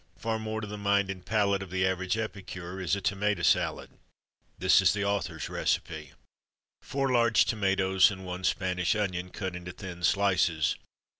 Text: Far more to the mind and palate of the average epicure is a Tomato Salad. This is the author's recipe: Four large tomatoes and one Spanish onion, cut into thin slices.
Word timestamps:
Far 0.17 0.39
more 0.39 0.61
to 0.61 0.65
the 0.65 0.79
mind 0.79 1.11
and 1.11 1.23
palate 1.23 1.61
of 1.61 1.69
the 1.69 1.85
average 1.85 2.17
epicure 2.17 2.81
is 2.81 2.95
a 2.95 3.01
Tomato 3.01 3.43
Salad. 3.43 3.91
This 4.57 4.81
is 4.81 4.93
the 4.93 5.05
author's 5.05 5.47
recipe: 5.47 6.13
Four 6.81 7.11
large 7.11 7.45
tomatoes 7.45 8.09
and 8.09 8.25
one 8.25 8.43
Spanish 8.43 8.95
onion, 8.95 9.29
cut 9.29 9.55
into 9.55 9.71
thin 9.73 10.03
slices. 10.03 10.75